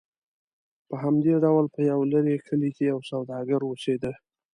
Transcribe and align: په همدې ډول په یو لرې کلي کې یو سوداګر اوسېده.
په 0.87 0.95
همدې 1.03 1.33
ډول 1.43 1.65
په 1.73 1.79
یو 1.91 1.99
لرې 2.13 2.35
کلي 2.47 2.69
کې 2.75 2.83
یو 2.91 2.99
سوداګر 3.09 3.59
اوسېده. 3.65 4.13